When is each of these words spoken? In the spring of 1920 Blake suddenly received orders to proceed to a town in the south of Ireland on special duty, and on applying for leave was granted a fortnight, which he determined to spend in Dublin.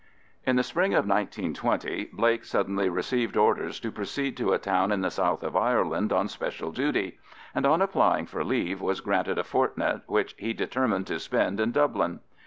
In 0.47 0.55
the 0.55 0.63
spring 0.63 0.93
of 0.95 1.05
1920 1.07 2.09
Blake 2.11 2.43
suddenly 2.43 2.89
received 2.89 3.37
orders 3.37 3.79
to 3.81 3.91
proceed 3.91 4.35
to 4.37 4.51
a 4.51 4.57
town 4.57 4.91
in 4.91 5.01
the 5.01 5.11
south 5.11 5.43
of 5.43 5.55
Ireland 5.55 6.11
on 6.11 6.27
special 6.27 6.71
duty, 6.71 7.19
and 7.53 7.67
on 7.67 7.83
applying 7.83 8.25
for 8.25 8.43
leave 8.43 8.81
was 8.81 8.99
granted 8.99 9.37
a 9.37 9.43
fortnight, 9.43 10.01
which 10.07 10.33
he 10.39 10.53
determined 10.53 11.05
to 11.05 11.19
spend 11.19 11.59
in 11.59 11.71
Dublin. 11.71 12.21